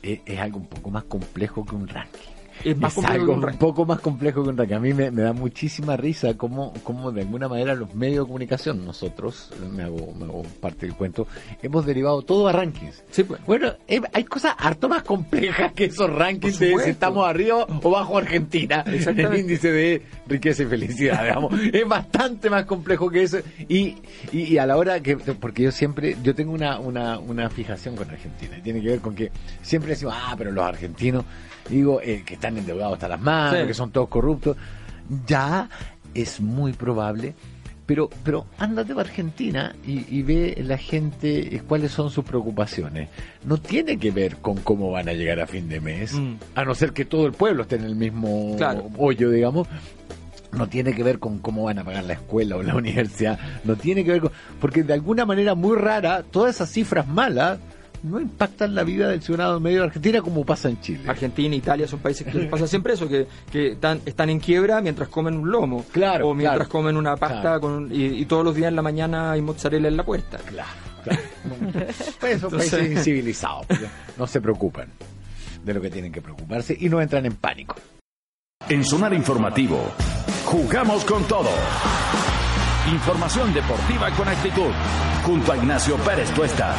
[0.00, 2.37] Es, es algo un poco más complejo que un ranking.
[2.64, 4.74] Es más algo un poco más complejo que un ranking.
[4.74, 8.28] A mí me, me da muchísima risa cómo, cómo de alguna manera los medios de
[8.28, 11.26] comunicación, nosotros, me hago, me hago parte del cuento,
[11.62, 13.04] hemos derivado todo a rankings.
[13.10, 13.44] Sí, pues.
[13.46, 17.90] Bueno, eh, hay cosas harto más complejas que esos rankings de si estamos arriba o
[17.90, 21.52] bajo Argentina en el índice de riqueza y felicidad, digamos.
[21.72, 23.38] es bastante más complejo que eso.
[23.68, 23.96] Y,
[24.32, 27.96] y, y a la hora que, porque yo siempre, yo tengo una, una, una fijación
[27.96, 29.30] con Argentina y tiene que ver con que
[29.62, 31.24] siempre decimos, ah, pero los argentinos,
[31.68, 33.66] digo, eh, que está están endeudados hasta las manos, Sí.
[33.66, 34.56] que son todos corruptos.
[35.26, 35.68] Ya
[36.14, 37.34] es muy probable.
[37.86, 43.08] Pero, pero ándate a Argentina y, y ve la gente eh, cuáles son sus preocupaciones.
[43.46, 46.34] No tiene que ver con cómo van a llegar a fin de mes, Mm.
[46.54, 48.90] a no ser que todo el pueblo esté en el mismo Claro.
[48.98, 49.66] hoyo, digamos.
[50.52, 53.38] No tiene que ver con cómo van a pagar la escuela o la universidad.
[53.64, 54.32] No tiene que ver con.
[54.60, 57.58] Porque de alguna manera muy rara, todas esas cifras malas
[58.02, 61.00] no impactan la vida del ciudadano medio de Argentina como pasa en Chile.
[61.06, 64.80] Argentina, Italia son países que les pasa siempre eso, que, que están, están en quiebra
[64.80, 65.84] mientras comen un lomo.
[65.92, 66.70] Claro, O mientras claro.
[66.70, 67.60] comen una pasta Claro.
[67.60, 70.38] con, y, y todos los días en la mañana hay mozzarella en la puerta.
[70.38, 70.70] Claro,
[71.02, 71.20] claro.
[72.20, 73.66] Pues son Entonces- países incivilizados.
[73.66, 74.88] porque No se preocupan
[75.64, 77.76] de lo que tienen que preocuparse y no entran en pánico.
[78.68, 79.80] En Sonar Informativo,
[80.44, 81.48] jugamos con todo.
[82.92, 84.70] Información deportiva con actitud,
[85.24, 86.74] junto a Ignacio Pérez Tuesta.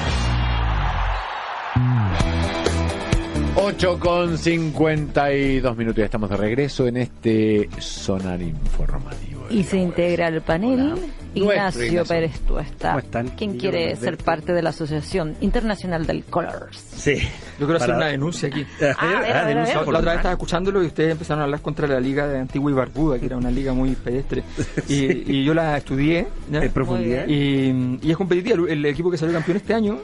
[3.61, 9.47] 8 con 52 minutos, ya estamos de regreso en este sonar informativo.
[9.49, 11.01] Y se integra al panel Hola.
[11.33, 12.05] Ignacio Ignacio.
[12.05, 13.27] Pérez Tuesta, ¿Cómo están?
[13.29, 16.77] quien quiere ser parte de la Asociación Internacional del Colors.
[16.77, 17.15] Sí.
[17.59, 18.65] Yo quiero hacer Para- una denuncia aquí.
[18.97, 19.85] Ah, a denuncia ver.
[19.85, 22.39] por La otra vez estaba escuchándolo y ustedes empezaron a hablar contra la liga de
[22.39, 24.43] Antigua y Barbuda, que era una liga muy pedestre.
[24.87, 26.27] Y, y yo la estudié.
[26.51, 26.63] ¿ya?
[26.63, 27.27] En profundidad.
[27.27, 28.55] Y, y es competitiva.
[28.55, 29.99] El, el equipo que salió campeón este año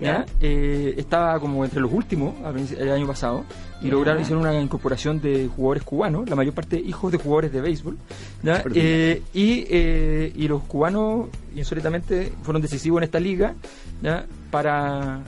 [0.00, 0.26] ¿ya?
[0.40, 2.34] Eh, estaba como entre los últimos
[2.78, 3.44] el año pasado
[3.80, 7.60] y lograron hicieron una incorporación de jugadores cubanos, la mayor parte hijos de jugadores de
[7.60, 7.96] béisbol.
[8.42, 8.62] ¿ya?
[8.74, 13.54] Eh, y, eh, y los cubanos, insólitamente, fueron decisivos en esta liga
[14.02, 14.26] ¿ya?
[14.50, 15.20] para,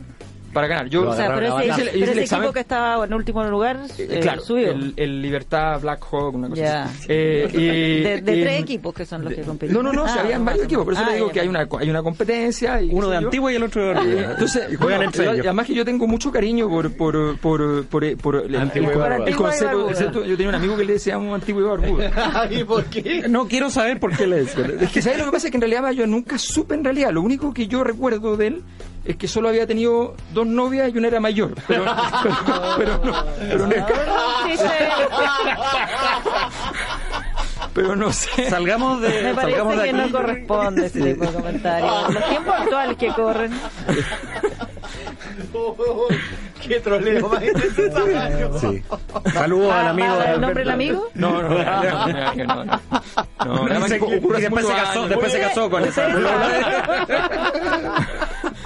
[0.52, 0.88] para ganar.
[0.88, 1.80] Yo, O sea, pero ese, batazo.
[1.80, 2.42] Hice el- pero ese examen.
[2.44, 4.70] equipo que estaba en último lugar eh, eh, claro, subió.
[4.72, 6.82] el, el Libertad, Black Hawk, una cosa Ya.
[6.84, 7.06] así.
[7.08, 9.74] Eh, y- de de y- tres equipos que son los que compiten.
[9.74, 11.36] No, no, no, Ah, habían más varios o equipos, por eso le digo Ah, que
[11.36, 11.42] ya.
[11.42, 12.82] hay una, hay una competencia.
[12.82, 13.16] Y, Uno de.
[13.18, 14.20] Antigua y el otro de Barbuda.
[14.20, 15.46] Eh, Entonces, Y bueno, juegan entre yo- ellos.
[15.46, 20.36] además que yo tengo mucho cariño por por por por, por el, el- concepto, yo
[20.36, 22.10] tenía un amigo que le decíamos Antigua y Barbuda.
[22.50, 23.28] ¿Y por qué?
[23.28, 24.74] No quiero saber por qué le decían.
[24.80, 25.46] Es que ¿sabes lo que pasa?
[25.46, 27.10] Es que en realidad yo nunca supe en realidad.
[27.12, 28.62] Lo único que yo recuerdo de él
[29.04, 31.54] es que solo había tenido dos novias y una era mayor.
[31.66, 31.84] Pero,
[32.78, 34.64] pero, pero no, pero no, sí.
[37.74, 38.48] pero no sé.
[38.50, 40.12] Salgamos de, Me parece salgamos de que no aquí.
[40.12, 42.14] corresponde ese tipo de comentarios.
[42.14, 43.52] Los tiempos actuales que corren.
[46.66, 48.58] ¿Qué troleo más innecesario?
[48.60, 48.82] Sí.
[49.32, 50.08] Saludos al Ah, amigo.
[50.16, 51.08] ¿para de el nombre del amigo?
[51.14, 52.80] No, no, no, no, no, no, no.
[53.68, 56.06] No, se- y después se casó, después se casó con esa.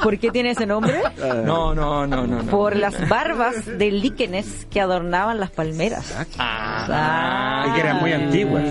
[0.05, 0.95] ¿Por qué tiene ese nombre?
[1.45, 2.43] No, no, no, no.
[2.43, 2.51] no.
[2.51, 6.15] Por las barbas de líquenes que adornaban las palmeras.
[6.39, 8.63] Ah, Y que eran muy antiguas.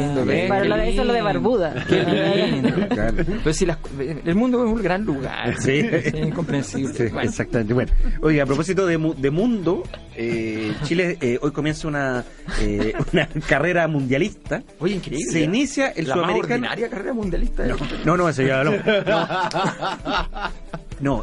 [0.48, 1.22] Para lo de- eso es lo de.
[1.24, 1.74] Barbuda.
[1.88, 2.04] Qué
[2.52, 2.70] lindo.
[3.44, 5.56] Pero si las- el mundo es un gran lugar.
[5.60, 5.80] Sí.
[5.92, 6.94] Es incomprensible.
[6.94, 7.22] Sí, Bueno.
[7.30, 7.74] exactamente.
[7.74, 7.92] Bueno,
[8.22, 9.84] oiga, a propósito de, mu- de mundo,
[10.16, 12.24] eh, Chile eh, hoy comienza una,
[12.60, 14.62] eh, una carrera mundialista.
[14.80, 15.32] Oye, increíble.
[15.32, 16.54] Se inicia el la más sudamericano.
[16.56, 17.64] ordinaria carrera mundialista.
[17.66, 18.82] No, no, no, eso ya hablamos.
[18.86, 19.28] No,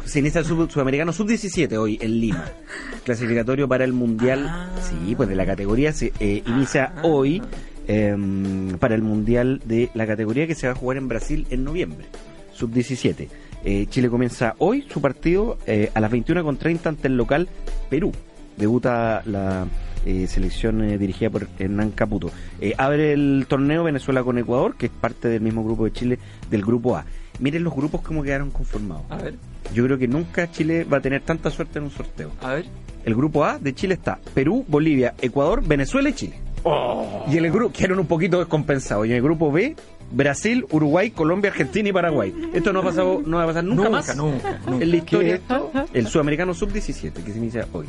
[0.05, 2.45] se inicia el sub- sudamericano sub-17 hoy en Lima.
[3.05, 4.69] Clasificatorio para el mundial.
[4.81, 7.41] Sí, pues de la categoría se eh, inicia hoy
[7.87, 11.63] em, para el mundial de la categoría que se va a jugar en Brasil en
[11.63, 12.05] noviembre.
[12.53, 13.27] Sub-17.
[13.63, 17.47] Eh, Chile comienza hoy su partido eh, a las 21.30 ante el local
[17.89, 18.11] Perú.
[18.57, 19.65] Debuta la
[20.05, 22.31] eh, selección eh, dirigida por Hernán Caputo.
[22.59, 26.19] Eh, abre el torneo Venezuela con Ecuador, que es parte del mismo grupo de Chile,
[26.49, 27.05] del grupo A.
[27.39, 29.03] Miren los grupos cómo quedaron conformados.
[29.09, 29.35] A ver,
[29.73, 32.31] Yo creo que nunca Chile va a tener tanta suerte en un sorteo.
[32.41, 32.65] a ver.
[33.03, 36.35] El grupo A de Chile está Perú, Bolivia, Ecuador, Venezuela y Chile.
[36.63, 37.25] Oh.
[37.27, 39.07] Y en el grupo quedaron un poquito descompensados.
[39.07, 39.75] Y en el grupo B,
[40.11, 42.31] Brasil, Uruguay, Colombia, Argentina y Paraguay.
[42.53, 44.15] Esto no ha pasado, no va a pasar nunca, Nunca, más.
[44.17, 44.83] nunca, nunca.
[44.83, 45.71] En la historia, ¿Qué es esto?
[45.93, 47.87] el sudamericano sub-17, que se inicia hoy.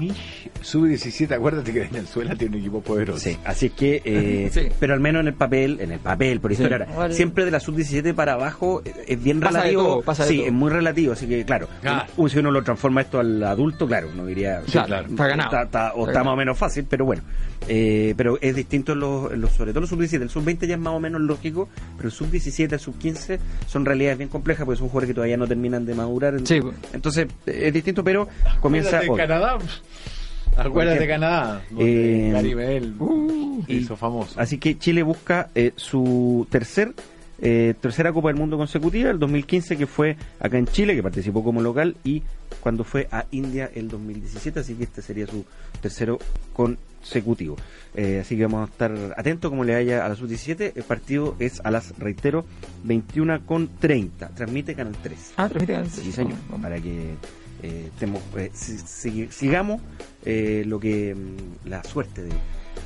[0.00, 3.18] mich Sub-17, acuérdate que Venezuela tiene un equipo poderoso.
[3.20, 4.68] Sí, así es que, eh, Sí.
[4.78, 7.12] pero al menos en el papel, en el papel, por historia, ahora, Igual.
[7.14, 9.82] siempre de la sub-17 para abajo eh, es bien Pasa de relativo.
[9.84, 10.46] todo, pasa de sí, todo.
[10.46, 11.68] es muy relativo, así que claro,
[12.16, 15.48] un- si uno lo transforma esto al adulto, claro, uno diría, Sí, claro, está ganado.
[15.50, 17.22] está- está- o Está está más o menos fácil, pero bueno,
[17.68, 20.74] Eh, pero es distinto en los, en los- sobre todo los sub-17, el sub-20 ya
[20.74, 24.78] es más o menos lógico, pero el sub-17, el sub-15 son realidades bien complejas porque
[24.78, 26.74] son jugadores que todavía no terminan de madurar, Sí, pues.
[26.94, 28.28] entonces eh, es distinto, pero
[28.60, 29.16] comienza hoy.
[29.16, 29.58] Canadá.
[30.60, 31.08] Acuérdate de.
[31.08, 31.62] Canadá.
[31.70, 34.40] donde Eh, Gary Bell Uh, hizo famoso.
[34.40, 36.94] Así que Chile busca eh, su tercer
[37.42, 41.42] eh, tercera Copa del Mundo consecutiva, el 2015 que fue acá en Chile, que participó
[41.42, 42.22] como local, y
[42.60, 45.46] cuando fue a India el 2017, así que este sería su
[45.80, 46.18] tercero
[46.52, 47.56] consecutivo.
[47.94, 50.72] Eh, así que vamos a estar atentos como le vaya a la sub-17.
[50.76, 52.44] El partido es a las, reitero,
[52.84, 54.28] 21 con 30.
[54.28, 55.32] Transmite Canal 3.
[55.38, 55.88] Ah, transmite.
[55.88, 57.14] Sí, señor, para que
[57.62, 59.80] eh, temo- eh, si- si- sigamos
[60.24, 62.30] eh, lo que mm, la suerte de,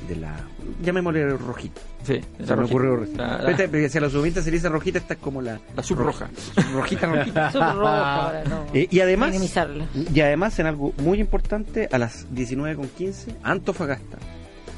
[0.09, 0.35] de la
[0.81, 2.63] llamémosle rojita Sí, se me rojita.
[2.65, 3.37] ocurrió rojita.
[3.41, 5.59] La, la, porque si a la sub-20 se le dice rojita esta es como la
[5.75, 6.29] la subrroja.
[6.73, 9.33] rojita rojita no Eh, y además
[10.13, 14.17] y además en algo muy importante a las 19.15 Antofagasta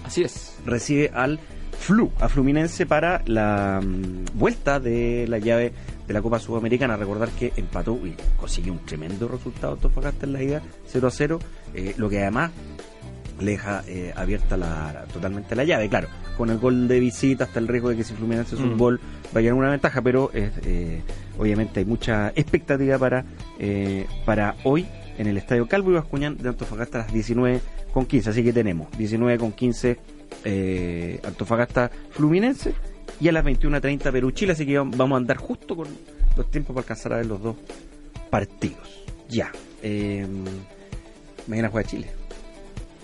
[0.06, 0.56] Así es.
[0.66, 1.40] recibe al
[1.78, 5.74] Flu, a Fluminense para la mm, vuelta de la llave
[6.08, 6.96] de la Copa Sudamericana.
[6.98, 11.40] Recordar que empató y consiguió un tremendo resultado Antofagasta en la ida 0 a 0,
[11.74, 12.52] eh, lo que además
[13.40, 15.88] le deja eh, abierta la, totalmente la llave.
[15.90, 18.76] Claro, con el gol de visita hasta el riesgo de que si Fluminense es un
[18.76, 18.78] Mm.
[18.78, 19.00] gol
[19.34, 21.02] vaya en una ventaja, pero eh, eh,
[21.38, 23.26] obviamente hay mucha expectativa para,
[23.60, 27.60] eh, para hoy en el Estadio Calvo y Bascuñán de Antofagasta a las 19
[27.94, 28.30] con 15.
[28.32, 30.00] Así que tenemos 19 con 15
[30.46, 32.74] eh, Antofagasta Fluminense
[33.20, 34.54] y a las 21.30 Perú Chile.
[34.54, 35.88] Así que vamos a andar justo con
[36.36, 37.56] los tiempos para alcanzar a ver los dos
[38.30, 39.04] partidos.
[39.30, 39.52] Ya.
[39.84, 40.26] Eh,
[41.48, 42.08] mañana juega Chile.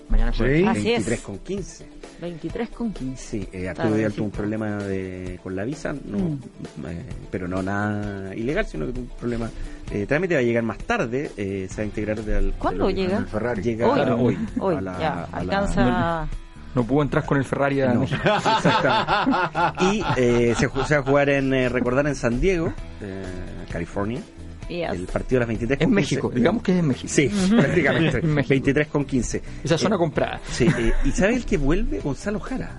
[0.09, 0.73] Mañana juega.
[0.73, 0.79] Sí.
[0.79, 1.05] Así es.
[1.05, 1.85] 23 con 15.
[2.21, 3.17] 23 con 15.
[3.21, 6.39] Sí, eh, Arturo tuvo un problema de, con la visa, no, Mm.
[6.87, 9.49] eh, pero no nada ilegal, sino que tuvo un problema
[9.91, 10.35] de trámite.
[10.35, 13.25] Va a llegar más tarde, eh, se va a integrar de al- ¿Cuándo de llega?
[13.25, 13.61] Ferrari.
[13.61, 14.35] Llega Hoy.
[14.35, 14.37] hoy.
[14.59, 16.27] Hoy, a la- ya, a la- alcanza.
[16.75, 18.21] No pudo entrar con el Ferrari a No, México.
[18.57, 19.85] exactamente.
[19.91, 23.23] Y eh, se, va a jugar en, eh, recordar, en San Diego, eh,
[23.71, 24.21] California,
[24.69, 24.91] Yes.
[24.93, 26.39] el partido a las 23 En con México, 15.
[26.39, 27.09] digamos que es en México.
[27.13, 28.17] Sí, prácticamente.
[28.23, 28.49] En México.
[28.49, 29.41] 23 con 15.
[29.63, 30.39] Esa zona Eh, comprada.
[30.49, 31.99] Sí, eh, ¿y sabe el que vuelve?
[31.99, 32.71] Gonzalo Jara.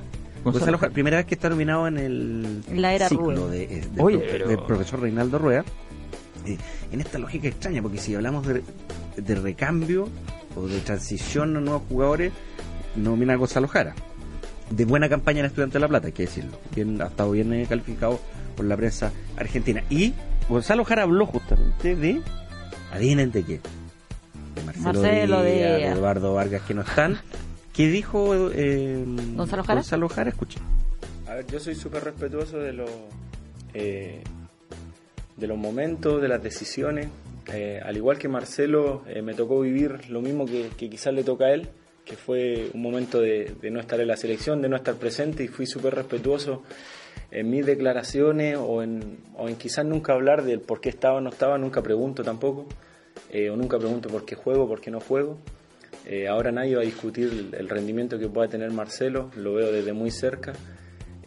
[0.42, 3.90] Gonzalo Gonzalo Jara, primera vez que está nominado en el La era ciclo de, del,
[3.98, 5.64] Oye, pro- pero- del profesor Reinaldo Rueda.
[6.46, 6.59] Eh,
[6.90, 8.62] en esta lógica extraña, porque si hablamos de,
[9.16, 10.09] de recambio
[10.57, 12.33] o de transición a nuevos jugadores,
[12.96, 13.94] nomina a Gonzalo Jara.
[14.70, 16.59] De buena campaña en Estudiante de La Plata, hay que decirlo.
[16.74, 18.18] Bien, ha estado bien eh, calificado
[18.57, 19.85] por la prensa argentina.
[19.90, 20.14] Y
[20.48, 22.22] Gonzalo Jara habló justamente de.
[22.92, 23.61] ¿Adivinen de qué?
[24.54, 25.78] De Marcelo, Marcelo Díaz, Díaz.
[25.78, 27.18] de Eduardo Vargas, que no están.
[27.72, 29.04] ¿Qué dijo eh,
[29.35, 29.80] ¿Gonzalo Jara?
[29.80, 30.61] Gonzalo Jara, escuche.
[31.26, 32.90] A ver, yo soy súper respetuoso de los
[33.74, 34.22] eh,
[35.37, 37.09] de los momentos, de las decisiones.
[37.52, 41.24] Eh, al igual que Marcelo, eh, me tocó vivir lo mismo que, que quizás le
[41.24, 41.68] toca a él,
[42.04, 45.48] que fue un momento de, no estar en la selección, de no estar presente y
[45.48, 46.62] fui súper respetuoso
[47.30, 51.20] en mis declaraciones o en, o en quizás nunca hablar del por qué estaba o
[51.20, 52.66] no estaba, nunca pregunto tampoco,
[53.30, 55.38] eh, o nunca pregunto por qué juego, por qué no juego.
[56.06, 59.72] Eh, ahora nadie va a discutir el, el rendimiento que pueda tener Marcelo, lo veo
[59.72, 60.52] desde muy cerca.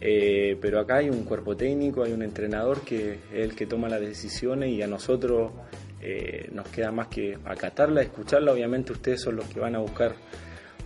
[0.00, 3.88] Eh, pero acá hay un cuerpo técnico, hay un entrenador que es el que toma
[3.88, 5.50] las decisiones y a nosotros
[6.00, 8.52] eh, nos queda más que acatarla, escucharla.
[8.52, 10.14] Obviamente ustedes son los que van a buscar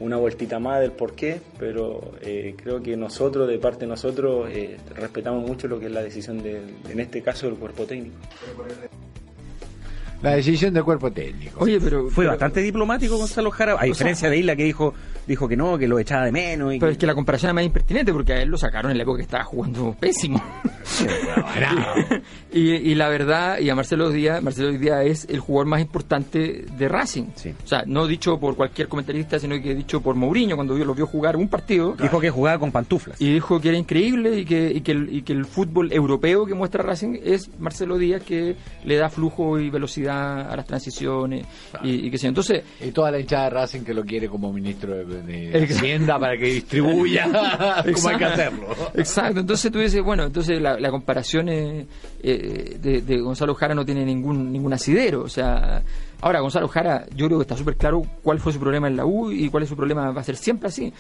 [0.01, 4.49] una vueltita más del por qué, pero eh, creo que nosotros, de parte de nosotros,
[4.51, 8.17] eh, respetamos mucho lo que es la decisión, de, en este caso, del cuerpo técnico.
[10.23, 11.65] La decisión del cuerpo técnico.
[11.65, 12.09] Oye, pero.
[12.09, 14.95] Fue pero- bastante diplomático Gonzalo Jara, a diferencia de Isla que dijo
[15.27, 16.75] dijo que no, que lo echaba de menos.
[16.75, 18.91] Y Pero que- es que la comparación es más impertinente porque a él lo sacaron
[18.91, 20.43] en la época que estaba jugando pésimo.
[22.53, 26.65] y, y la verdad, y a Marcelo Díaz, Marcelo Díaz es el jugador más importante
[26.77, 27.27] de Racing.
[27.35, 27.55] Sí.
[27.65, 30.95] O sea, no dicho por cualquier comentarista, sino que dicho por Mourinho cuando vio- lo
[30.95, 31.95] vio jugar un partido.
[32.01, 33.21] dijo que jugaba con pantuflas.
[33.21, 36.45] Y dijo que era increíble y que, y, que el, y que el fútbol europeo
[36.47, 41.47] que muestra Racing es Marcelo Díaz que le da flujo y velocidad a las transiciones
[41.83, 42.29] y, y que yo.
[42.29, 45.65] Entonces, Y toda la hinchada de Racing que lo quiere como ministro de, de.
[45.65, 47.25] Hacienda para que distribuya
[47.95, 48.69] como hay que hacerlo.
[48.95, 51.87] Exacto, entonces tú dices, bueno, entonces la, la comparación eh,
[52.23, 55.83] eh, de, de Gonzalo Jara no tiene ningún ningún asidero, o sea,
[56.21, 59.05] ahora Gonzalo Jara yo creo que está súper claro cuál fue su problema en la
[59.05, 60.93] U y cuál es su problema, va a ser siempre así.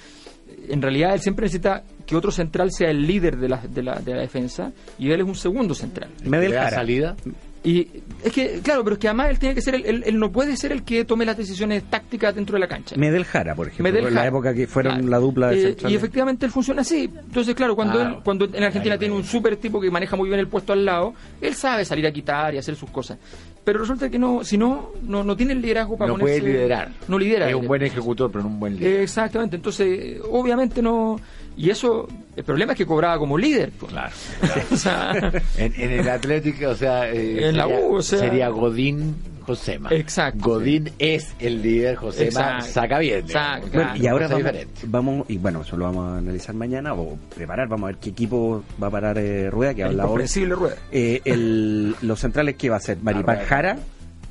[0.68, 3.94] En realidad él siempre necesita que otro central sea el líder de la, de la,
[3.94, 6.10] de la defensa y él es un segundo central.
[6.22, 6.76] ¿Le da Jara.
[6.76, 7.16] salida?
[7.64, 7.88] Y
[8.24, 10.32] es que, claro, pero es que además él tiene que ser, el- él, él no
[10.32, 12.96] puede ser el que tome las decisiones tácticas dentro de la cancha.
[12.96, 15.08] Medel Jara, por ejemplo, Medel en la época que fueron Claro.
[15.08, 15.76] la dupla de Eh.
[15.88, 17.04] Y efectivamente él funciona así.
[17.04, 20.28] Entonces, claro, cuando, Ah, él, cuando en Argentina tiene un súper tipo que maneja muy
[20.28, 23.18] bien el puesto al lado, él sabe salir a quitar y hacer sus cosas.
[23.64, 26.52] Pero resulta que no, si no, no, no tiene el liderazgo para No puede ponerse-
[26.52, 26.88] liderar.
[27.06, 27.48] No lidera.
[27.48, 29.02] Es un buen ejecutor, pero no un buen líder.
[29.02, 31.20] Exactamente, entonces, obviamente no.
[31.56, 33.70] Y eso, el problema es que cobraba como líder.
[33.78, 33.92] pues.
[33.92, 34.12] Claro.
[34.72, 35.12] O sea,
[35.58, 39.14] En, en el Atlético, o sea, eh, En la sería, U, o sea- sería Godín
[39.42, 39.88] Josema.
[39.90, 40.38] Exacto.
[40.50, 42.64] Godín es el líder, Josema Exacto.
[42.66, 43.18] saca bien.
[43.20, 43.78] Exacto.
[43.96, 44.80] y ahora vamos, diferente.
[44.86, 48.10] vamos- y bueno, eso lo vamos a analizar mañana o preparar, vamos a ver qué
[48.10, 50.76] equipo va a parar eh, Rueda, que habla incomprensible rueda.
[50.92, 53.48] Eh, el- los centrales que va a ser Maripán Rueda.
[53.48, 53.78] Jara,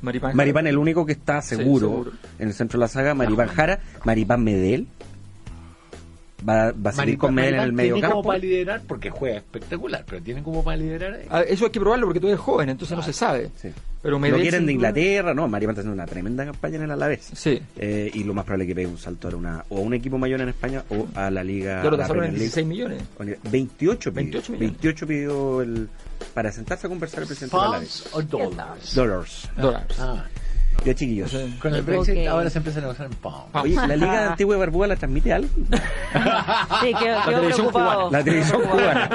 [0.00, 0.34] Maripán.
[0.34, 2.12] Maripán el único que está seguro, seguro.
[2.38, 4.88] en el centro de la saga, Maripán Jara, Maripán Medel,
[6.48, 8.28] va, va a seguir con Medel en el Maripán medio tiene como campo.
[8.28, 11.14] para liderar, porque juega espectacular, pero tiene como para liderar.
[11.14, 11.26] ahí.
[11.30, 13.50] Ah, Eso hay que probarlo porque todavía es joven, entonces no se sabe.
[13.56, 13.68] Sí.
[14.02, 16.82] Pero lo Medel, quieren sin de Inglaterra, no, Mario está haciendo una tremenda campaña en
[16.82, 17.30] el Alavés.
[17.34, 17.62] Sí.
[17.76, 19.94] Eh, y lo más probable es que pegue un salto a una, o a un
[19.94, 21.84] equipo mayor en España o a la Liga.
[21.84, 22.64] Ya lo tasaron en Premier League.
[22.64, 23.02] 16 millones.
[23.50, 24.22] 28 pidió.
[24.24, 24.70] 28 millones.
[24.82, 25.88] 28 pidió el,
[26.34, 28.08] para sentarse a conversar el presidente del Alavés.
[28.10, 28.94] ¿Pounds o dólares?
[28.94, 29.48] Dólares.
[29.56, 29.96] Dólares.
[30.00, 30.24] Ah,
[30.84, 31.30] Ya chiquillos.
[31.30, 31.56] Sí.
[31.60, 33.44] con el Brexit ahora se empieza a negociar en pounds.
[33.54, 35.48] Oye, ¿la Liga Antigua de Barbúa la transmite algo?
[36.82, 38.10] Sí, quedó, quedó televisión preocupado.
[38.10, 39.08] La televisión cubana.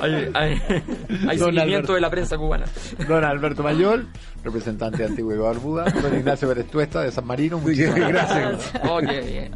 [0.00, 0.62] Hay, hay,
[1.28, 1.94] hay Don seguimiento Alberto.
[1.94, 2.66] de la prensa cubana.
[3.08, 4.04] Don Alberto Mayor,
[4.44, 5.84] representante de Antigua y Barbuda.
[5.90, 7.58] Don Ignacio Pérez Tuesta de San Marino.
[7.58, 8.72] Muchísimas Gracias.
[8.88, 9.50] Oh, qué bien.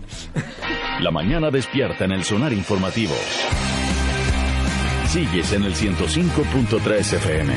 [1.01, 3.15] La mañana despierta en el sonar informativo.
[5.09, 7.55] Sigues en el 105.3 FM.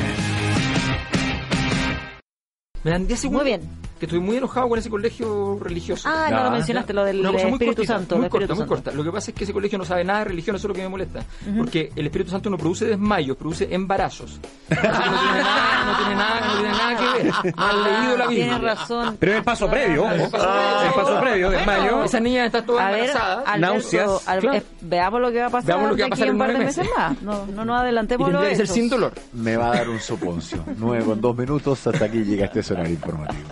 [2.86, 3.42] Me dan 10 segundos.
[3.42, 3.68] Muy bien.
[3.98, 6.06] Que estoy muy enojado con ese colegio religioso.
[6.06, 8.18] Ah, no lo mencionaste, lo del Espíritu cortita, Santo.
[8.18, 8.68] Muy corta, muy Santo.
[8.74, 8.90] corta.
[8.92, 10.74] Lo que pasa es que ese colegio no sabe nada de religión, eso es lo
[10.74, 11.24] que me molesta.
[11.56, 14.38] Porque el Espíritu Santo no produce desmayos, produce embarazos.
[14.68, 17.32] Así que no tiene nada, no tiene nada, no tiene nada que ver.
[17.56, 18.44] No han leído la Biblia.
[18.48, 19.16] Tienes razón.
[19.18, 20.12] Pero es el paso previo, ojo.
[20.14, 20.86] El paso previo.
[20.86, 22.04] El paso previo, desmayo.
[22.04, 23.34] Esa niña está toda ver, embarazada.
[23.46, 24.28] Alberto, náuseas.
[24.28, 24.58] Al- Claro.
[24.58, 26.38] eh, veamos lo que va a pasar Veamos lo que va a pasar un en
[26.38, 26.92] par de meses meses.
[26.98, 27.22] más.
[27.22, 29.12] No, no nos adelantemos tendría que ser sin dolor.
[29.32, 30.62] Me va a dar un soponcio.
[30.76, 31.86] Nueve con dos minutos.
[31.86, 33.48] Hasta aquí llega este sonar informativo.